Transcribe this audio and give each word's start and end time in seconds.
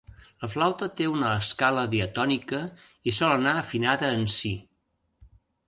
La 0.43 0.47
flaüta 0.51 0.87
té 1.01 1.09
una 1.15 1.29
escala 1.41 1.83
diatònica 1.91 2.63
i 3.11 3.15
sol 3.21 3.37
anar 3.37 3.55
afinada 3.61 4.13
en 4.19 4.29
Si. 4.41 4.55